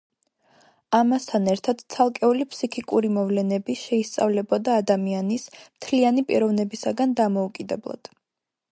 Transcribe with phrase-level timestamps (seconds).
[0.99, 8.15] ამასთან ერთად ცალკეული ფსიქიკური მოვლენები შეისწავლებოდა ადამიანის, მთლიანი პიროვნებისაგან დამოუკიდებლად.